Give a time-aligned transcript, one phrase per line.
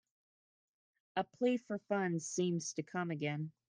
[1.15, 3.51] A plea for funds seems to come again.